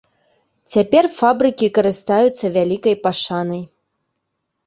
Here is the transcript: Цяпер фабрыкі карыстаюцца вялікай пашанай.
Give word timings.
Цяпер 0.73 1.03
фабрыкі 1.17 1.67
карыстаюцца 1.75 2.45
вялікай 2.57 2.95
пашанай. 3.05 3.61